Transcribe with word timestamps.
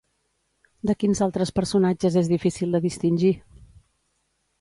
De 0.91 0.95
quins 1.01 1.19
altres 1.25 1.51
personatges 1.59 2.17
és 2.21 2.31
difícil 2.31 2.73
de 2.77 2.81
distingir? 2.87 3.31